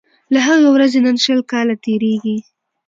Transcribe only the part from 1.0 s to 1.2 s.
نن